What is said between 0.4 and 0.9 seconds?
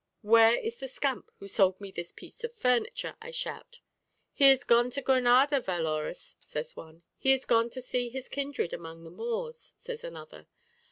is the